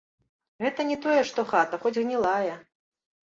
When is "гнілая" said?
2.01-2.57